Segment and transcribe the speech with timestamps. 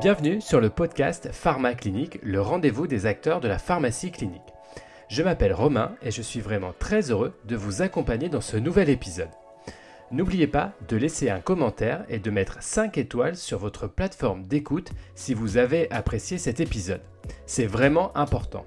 [0.00, 4.42] Bienvenue sur le podcast Pharma Clinique, le rendez-vous des acteurs de la pharmacie clinique.
[5.08, 8.90] Je m'appelle Romain et je suis vraiment très heureux de vous accompagner dans ce nouvel
[8.90, 9.30] épisode.
[10.10, 14.90] N'oubliez pas de laisser un commentaire et de mettre 5 étoiles sur votre plateforme d'écoute
[15.14, 17.02] si vous avez apprécié cet épisode.
[17.46, 18.66] C'est vraiment important.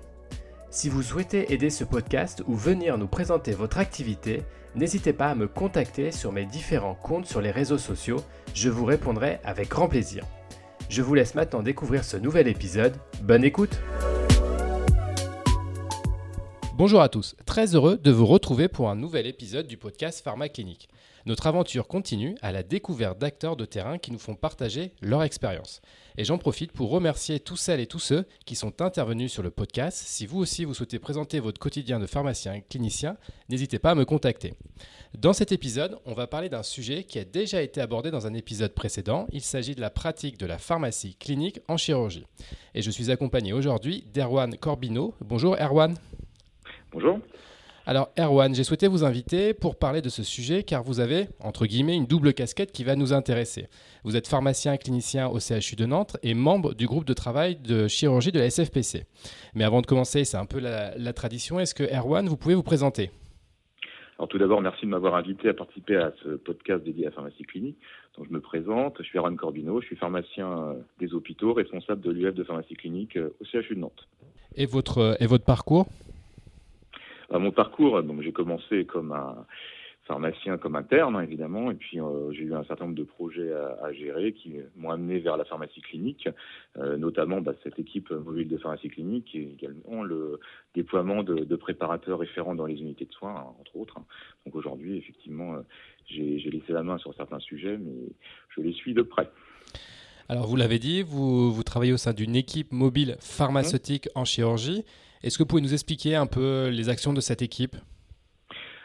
[0.72, 4.44] Si vous souhaitez aider ce podcast ou venir nous présenter votre activité,
[4.76, 8.22] n'hésitez pas à me contacter sur mes différents comptes sur les réseaux sociaux,
[8.54, 10.26] je vous répondrai avec grand plaisir.
[10.90, 12.96] Je vous laisse maintenant découvrir ce nouvel épisode.
[13.22, 13.80] Bonne écoute
[16.80, 20.48] Bonjour à tous, très heureux de vous retrouver pour un nouvel épisode du podcast Pharma
[20.48, 20.88] Clinique.
[21.26, 25.82] Notre aventure continue à la découverte d'acteurs de terrain qui nous font partager leur expérience.
[26.18, 29.52] Et j'en profite pour remercier tous celles et tous ceux qui sont intervenus sur le
[29.52, 29.98] podcast.
[30.06, 33.16] Si vous aussi vous souhaitez présenter votre quotidien de pharmacien clinicien,
[33.48, 34.54] n'hésitez pas à me contacter.
[35.18, 38.34] Dans cet épisode, on va parler d'un sujet qui a déjà été abordé dans un
[38.34, 39.28] épisode précédent.
[39.32, 42.26] Il s'agit de la pratique de la pharmacie clinique en chirurgie.
[42.76, 45.14] Et je suis accompagné aujourd'hui d'Erwan Corbino.
[45.22, 45.96] Bonjour Erwan.
[46.92, 47.20] Bonjour.
[47.90, 51.66] Alors Erwan, j'ai souhaité vous inviter pour parler de ce sujet car vous avez, entre
[51.66, 53.66] guillemets, une double casquette qui va nous intéresser.
[54.04, 57.56] Vous êtes pharmacien et clinicien au CHU de Nantes et membre du groupe de travail
[57.56, 59.08] de chirurgie de la SFPC.
[59.56, 62.62] Mais avant de commencer, c'est un peu la, tradition, est-ce que Erwan, vous pouvez vous
[62.62, 63.10] présenter?
[64.20, 67.16] Alors tout d'abord, merci de m'avoir invité à participer à ce podcast dédié à la
[67.16, 67.80] pharmacie clinique.
[68.16, 72.12] Donc je me présente, je suis Erwan Corbino, je suis pharmacien des hôpitaux, responsable de
[72.12, 74.08] l'UF de pharmacie clinique euh, au CHU de Nantes.
[74.56, 75.88] Et votre, et votre parcours?
[77.38, 79.46] Mon parcours, j'ai commencé comme un
[80.10, 83.54] pharmacien comme interne hein, évidemment et puis euh, j'ai eu un certain nombre de projets
[83.54, 86.28] à, gérer qui m'ont amené vers la pharmacie clinique
[86.78, 90.40] euh, notamment bah, cette équipe mobile de pharmacie clinique et également le
[90.74, 94.00] déploiement de, préparateurs référents dans les unités de soins hein, entre autres
[94.46, 95.62] donc aujourd'hui effectivement euh,
[96.08, 98.10] j'ai laissé la main sur certains sujets mais
[98.56, 99.30] je les suis de près.
[100.28, 104.84] Alors vous l'avez dit vous travaillez au sein d'une équipe mobile pharmaceutique en chirurgie
[105.24, 107.76] est-ce que vous pouvez nous expliquer un peu les actions de cette équipe?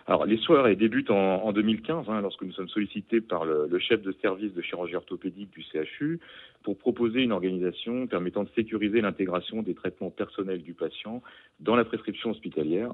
[0.07, 4.13] Alors, les soirées débutent en, 2015, hein, lorsque nous sommes sollicités par le, chef de
[4.21, 6.21] service de chirurgie orthopédique du CHU
[6.63, 11.23] pour proposer une organisation permettant de sécuriser l'intégration des traitements personnels du patient
[11.61, 12.93] dans la prescription hospitalière.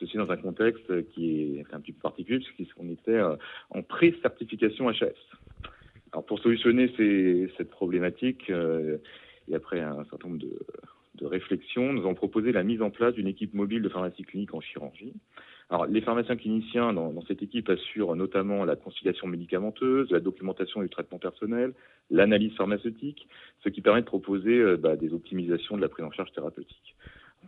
[0.00, 3.36] Ceci dans un contexte qui est un petit peu particulier, puisqu'on était euh,
[3.70, 5.12] en pré-certification HAS.
[6.12, 6.90] Alors, pour solutionner
[7.58, 8.96] cette problématique, euh,
[9.48, 10.58] et après un certain nombre de,
[11.16, 14.54] de réflexion, nous avons proposé la mise en place d'une équipe mobile de pharmacie clinique
[14.54, 15.14] en chirurgie.
[15.68, 20.88] Alors, les pharmaciens cliniciens dans, cette équipe assurent notamment la conciliation médicamenteuse, la documentation du
[20.88, 21.72] traitement personnel,
[22.10, 23.28] l'analyse pharmaceutique,
[23.64, 26.94] ce qui permet de proposer euh, bah, des optimisations de la prise en charge thérapeutique.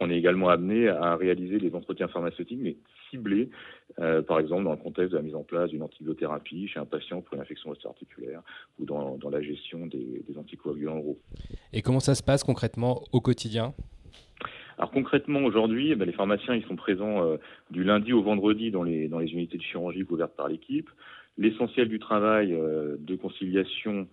[0.01, 2.77] On est également amené à réaliser des entretiens pharmaceutiques, mais
[3.11, 3.51] ciblés,
[3.99, 6.85] euh, par exemple dans le contexte de la mise en place d'une antibiothérapie chez un
[6.85, 8.43] patient pour une infection articulaire
[8.79, 11.19] ou dans, la gestion des, anticoagulants oraux.
[11.73, 13.75] Et comment ça se passe concrètement au quotidien?
[14.77, 17.37] Alors concrètement aujourd'hui, eh ben, les pharmaciens ils sont présents euh,
[17.71, 20.89] du lundi au vendredi dans les, dans les unités de chirurgie couvertes par l'équipe.
[21.37, 24.07] L'essentiel du travail euh, de conciliation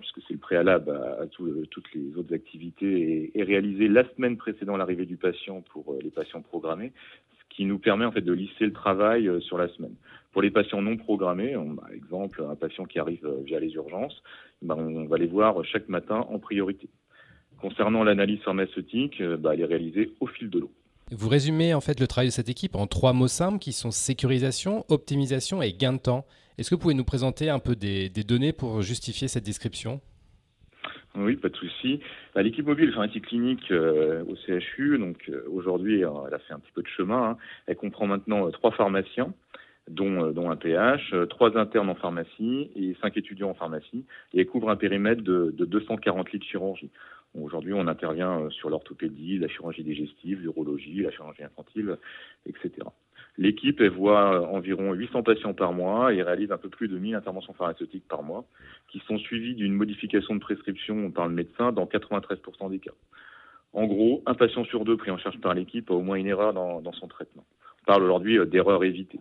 [0.00, 5.06] puisque c'est le préalable à, toutes les autres activités, et, réalisé la semaine précédant l'arrivée
[5.06, 6.92] du patient pour euh, les patients programmés,
[7.38, 9.94] ce qui nous permet en fait de lisser le travail euh, sur la semaine.
[10.32, 14.22] Pour les patients non programmés, par exemple un patient qui arrive via les urgences,
[14.60, 16.88] ben, on va les voir chaque matin en priorité.
[17.58, 20.70] Concernant l'analyse pharmaceutique, bah, elle est réalisée au fil de l'eau.
[21.12, 23.92] Vous résumez en fait le travail de cette équipe en trois mots simples qui sont
[23.92, 26.26] sécurisation, optimisation et gain de temps.
[26.58, 30.00] Est-ce que vous pouvez nous présenter un peu des, données pour justifier cette description?
[31.14, 32.00] Oui, pas de souci.
[32.34, 36.52] Bah, l'équipe mobile pharmacie clinique euh, au CHU, donc euh, aujourd'hui, euh, elle a fait
[36.52, 37.30] un petit peu de chemin.
[37.30, 37.36] Hein.
[37.68, 39.32] Elle comprend maintenant trois pharmaciens,
[39.88, 44.70] dont, un PH, trois internes en pharmacie et cinq étudiants en pharmacie, et elle couvre
[44.70, 46.90] un périmètre de, de 240 lits de chirurgie.
[47.40, 51.96] Aujourd'hui, on intervient sur l'orthopédie, la chirurgie digestive, l'urologie, la chirurgie infantile,
[52.46, 52.70] etc.
[53.38, 57.52] L'équipe voit environ 800 patients par mois et réalise un peu plus de 1000 interventions
[57.52, 58.44] pharmaceutiques par mois,
[58.88, 62.92] qui sont suivies d'une modification de prescription par le médecin dans 93% des cas.
[63.72, 66.26] En gros, un patient sur deux pris en charge par l'équipe a au moins une
[66.26, 67.44] erreur dans, dans son traitement.
[67.82, 69.20] On parle aujourd'hui euh, d'erreurs évitées.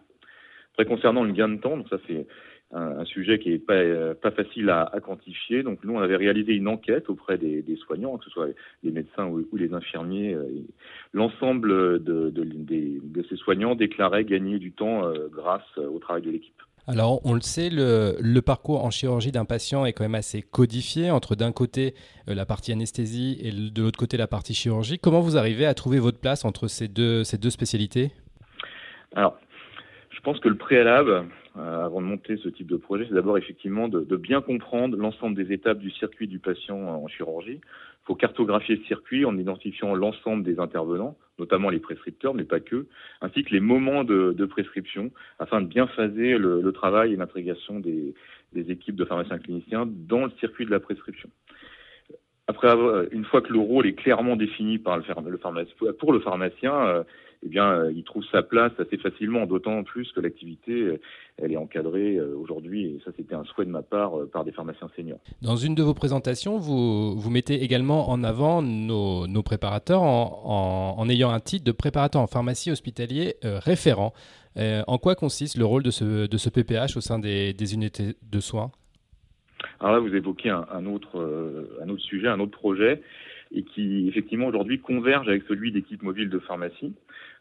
[0.78, 2.28] Après, concernant le gain de temps, donc ça c'est
[2.74, 5.64] un, sujet qui n'est pas, euh, pas facile à, quantifier.
[5.64, 8.48] Donc nous, on avait réalisé une enquête auprès des, soignants, que ce soit
[8.84, 10.34] les médecins ou, les infirmiers.
[10.34, 10.50] Euh,
[11.14, 16.62] l'ensemble de, de, ces soignants déclaraient gagner du temps euh, grâce au travail de l'équipe.
[16.88, 20.42] Alors, on le sait, le, le, parcours en chirurgie d'un patient est quand même assez
[20.42, 21.96] codifié entre d'un côté
[22.28, 25.00] la partie anesthésie et de l'autre côté la partie chirurgie.
[25.00, 28.12] Comment vous arrivez à trouver votre place entre ces deux, ces deux spécialités?
[29.16, 29.38] Alors,
[30.26, 31.26] pense que le préalable,
[31.56, 35.54] avant de monter ce type de projet, c'est d'abord effectivement de, bien comprendre l'ensemble des
[35.54, 37.62] étapes du circuit du patient en chirurgie.
[37.62, 42.60] Il faut cartographier le circuit en identifiant l'ensemble des intervenants, notamment les prescripteurs, mais pas
[42.60, 42.88] que,
[43.22, 48.16] ainsi que les moments de, prescription, afin de bien phaser le, travail et l'intégration des,
[48.54, 51.30] des, équipes de pharmaciens cliniciens dans le circuit de la prescription.
[52.48, 52.70] Après,
[53.12, 55.04] une fois que le rôle est clairement défini par le,
[55.38, 57.06] pharmacien, pour le pharmacien,
[57.46, 61.00] eh bien, euh, il trouve sa place assez facilement, d'autant plus que l'activité, euh,
[61.38, 64.52] elle est encadrée euh, aujourd'hui, et ça c'était un souhait de ma part, par des
[64.52, 65.20] pharmaciens seniors.
[65.44, 70.96] Dans une de vos présentations, vous, vous mettez également en avant nos, nos préparateurs en,
[70.98, 74.14] en, ayant un titre de préparateur en pharmacie hospitalier référent.
[74.58, 78.16] en quoi consiste le rôle de ce, de ce PPH au sein des, des unités
[78.24, 78.72] de soins?
[79.80, 81.20] Alors là, vous évoquez un, un autre,
[81.82, 83.02] un autre sujet, un autre projet,
[83.52, 86.94] et qui effectivement aujourd'hui converge avec celui d'équipe mobile de pharmacie.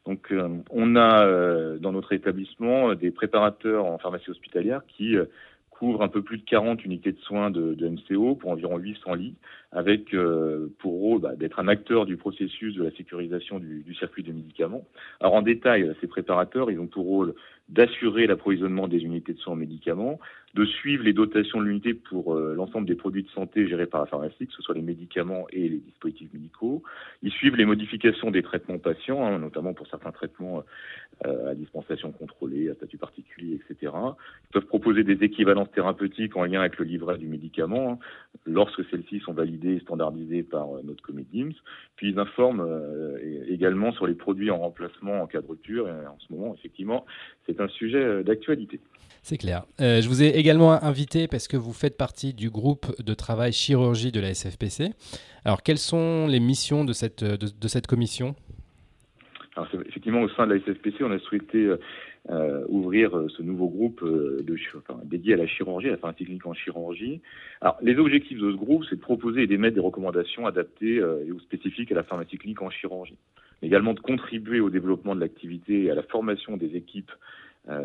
[0.06, 5.24] Donc, euh, on a euh, dans notre établissement des préparateurs en pharmacie hospitalière qui euh,
[5.70, 9.14] couvrent un peu plus de 40 unités de soins de, de MCO pour environ 800
[9.14, 9.34] lits,
[9.72, 10.14] avec
[10.78, 14.32] pour rôle bah, d'être un acteur du processus de la sécurisation du, du, circuit de
[14.32, 14.84] médicaments.
[15.18, 17.34] Alors en détail, ces préparateurs, ils ont pour rôle
[17.68, 20.20] d'assurer l'approvisionnement des unités de soins en médicaments,
[20.54, 24.02] de suivre les dotations de l'unité pour euh, l'ensemble des produits de santé gérés par
[24.02, 26.82] la pharmacie, que ce soit les médicaments et les dispositifs médicaux.
[27.22, 30.62] Ils suivent les modifications des traitements patients, hein, notamment pour certains traitements
[31.26, 33.92] euh, à dispensation contrôlée, à statut particulier, etc.
[33.94, 37.98] Ils peuvent proposer des équivalences thérapeutiques en lien avec le livret du médicament, hein,
[38.46, 41.24] lorsque celles-ci sont validées et standardisées par euh, notre comité
[41.96, 42.64] Puis ils informent
[43.48, 45.88] également sur les produits en remplacement en cas de rupture.
[45.88, 47.06] Et en ce moment, effectivement,
[47.46, 48.80] c'est c'est un sujet euh, d'actualité.
[49.22, 49.64] C'est clair.
[49.80, 53.52] Euh, je vous ai également invité parce que vous faites partie du groupe de travail
[53.52, 54.90] chirurgie de la SFPC.
[55.44, 58.34] Alors, quelles sont les missions de cette, de, cette commission?
[59.56, 61.70] Alors, Effectivement, au sein de la SFPC, on a souhaité
[62.30, 66.46] euh, ouvrir ce nouveau groupe de, enfin, dédié à la chirurgie, à la pharmacie clinique
[66.46, 67.22] en chirurgie.
[67.62, 71.32] Alors, les objectifs de ce groupe, c'est de proposer et d'émettre des recommandations adaptées et
[71.32, 73.16] ou spécifiques à la pharmacie clinique en chirurgie
[73.62, 77.14] mais également de contribuer au développement de l'activité et à la formation des équipes euh,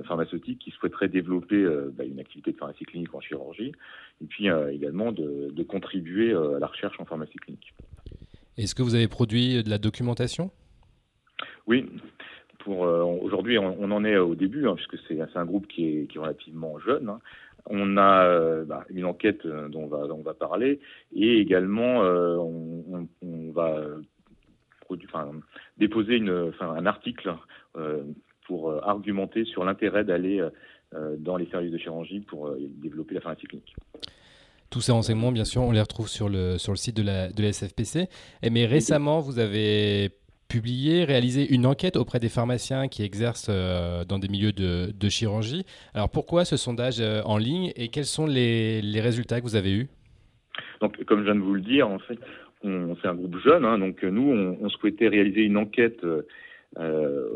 [0.04, 3.72] pharmaceutiques qui souhaiteraient développer euh, bah, une activité de pharmacie clinique en chirurgie,
[4.22, 7.74] et puis euh, également de, de contribuer à la recherche en pharmacie clinique.
[8.58, 10.52] Est-ce que vous avez produit de la documentation?
[11.66, 11.90] Oui.
[12.60, 16.08] Pour aujourd'hui, on, on, en est au début, hein, puisque c'est un groupe qui est,
[16.08, 17.08] qui est relativement jeune.
[17.08, 17.20] Hein.
[17.68, 20.82] On a bah, une enquête dont on, va, dont on va parler,
[21.16, 23.86] et également on, on, on va
[25.78, 27.36] déposer une, un article
[27.78, 28.04] euh,
[28.50, 33.22] pour euh, argumenter sur l'intérêt d'aller euh, dans les services de chirurgie pour développer la
[33.22, 33.76] pharmacie clinique.
[34.72, 37.32] Tous ces renseignements, bien sûr, on les retrouve sur le, sur le site de la,
[37.32, 38.08] de la SFPC.
[38.42, 40.10] Et mais récemment, vous avez
[40.48, 45.64] publié, réalisé une enquête auprès des pharmaciens qui exercent dans des milieux de, de, chirurgie.
[45.94, 49.72] Alors pourquoi ce sondage en ligne et quels sont les, les résultats que vous avez
[49.72, 49.90] eus?
[50.82, 52.18] Donc, comme je viens de vous le dire, en fait,
[52.64, 56.24] c'est un groupe jeune, hein, donc nous, on, on, souhaitait réaliser une enquête euh,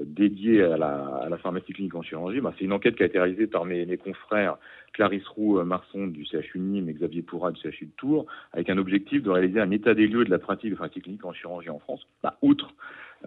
[0.06, 2.40] dédiée à la, à la, pharmacie clinique en chirurgie.
[2.40, 4.58] Bah, c'est une enquête qui a été réalisée par mes, mes confrères
[4.94, 8.78] Clarisse Roux-Marson du CHU de Nîmes et Xavier Pourra du CHU de Tours, avec un
[8.78, 11.70] objectif de réaliser un état des lieux de la pratique de pharmacie clinique en chirurgie
[11.70, 12.08] en France.
[12.22, 12.74] Bah, outre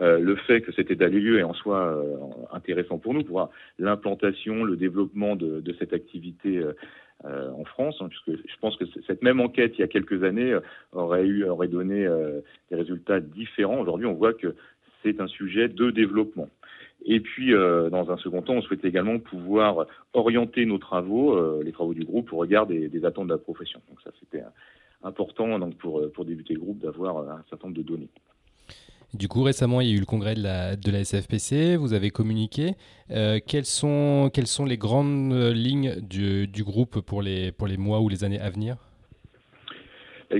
[0.01, 2.17] euh, le fait que cet état des lieux est en soi euh,
[2.53, 6.73] intéressant pour nous, pour l'implantation, le développement de, de cette activité euh,
[7.25, 10.23] euh, en France, hein, puisque je pense que cette même enquête il y a quelques
[10.23, 10.61] années euh,
[10.93, 13.81] aurait eu aurait donné euh, des résultats différents.
[13.81, 14.55] Aujourd'hui, on voit que
[15.07, 16.49] c'est un sujet de développement.
[17.05, 21.95] Et puis, dans un second temps, on souhaitait également pouvoir orienter nos travaux, les travaux
[21.95, 23.81] du groupe, au regard des, attentes de la profession.
[23.89, 24.43] Donc ça, c'était
[25.05, 28.09] important donc pour, pour débuter le groupe d'avoir un certain nombre de données.
[29.15, 31.95] Du coup, récemment, il y a eu le congrès de la, de la SFPC, vous
[31.95, 32.75] avez communiqué.
[33.11, 34.31] Euh, quelles, sont,
[34.67, 38.77] les grandes lignes du, groupe pour les, mois ou les années à venir?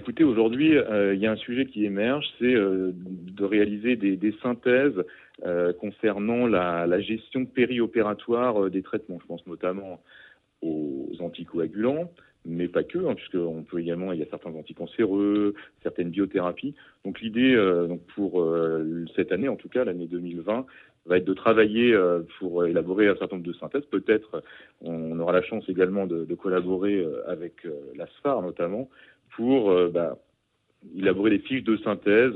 [0.07, 4.35] Écoutez, aujourd'hui, euh, il y a un sujet qui émerge, c'est euh, de réaliser des,
[4.41, 5.03] synthèses
[5.45, 9.19] euh, concernant la, gestion périopératoire des traitements.
[9.21, 10.01] Je pense notamment
[10.63, 12.13] aux anticoagulants,
[12.45, 16.77] mais pas que, hein, puisqu'on peut également, il y a certains anticancéreux, certaines biothérapies.
[17.05, 17.57] Donc l'idée,
[18.15, 18.49] pour
[19.17, 20.67] cette année, en tout cas l'année 2020,
[21.07, 21.97] va être de travailler
[22.39, 23.85] pour élaborer un certain nombre de synthèses.
[23.91, 24.45] Peut-être
[24.83, 28.89] on aura la chance également de, de collaborer avec l'ASFAR notamment
[29.37, 30.19] pour bah,
[30.97, 32.35] élaborer des fiches de synthèse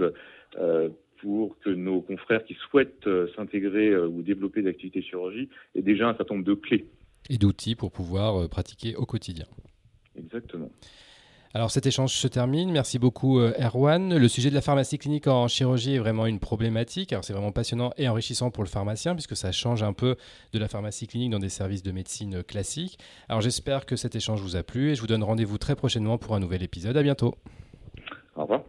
[1.20, 6.14] pour que nos confrères qui souhaitent s'intégrer ou développer des activités chirurgie aient déjà un
[6.16, 6.86] certain nombre de clés.
[7.28, 9.46] Et d'outils pour pouvoir pratiquer au quotidien.
[10.16, 10.70] Exactement.
[11.52, 12.70] Alors cet échange se termine.
[12.70, 14.16] Merci beaucoup euh, Erwan.
[14.16, 17.12] Le sujet de la pharmacie clinique en chirurgie est vraiment une problématique.
[17.12, 20.16] Alors c'est vraiment passionnant et enrichissant pour le pharmacien puisque ça change un peu
[20.52, 23.00] de la pharmacie clinique dans des services de médecine classiques.
[23.28, 26.18] Alors j'espère que cet échange vous a plu et je vous donne rendez-vous très prochainement
[26.18, 26.96] pour un nouvel épisode.
[26.96, 27.34] À bientôt.
[28.36, 28.60] Au revoir.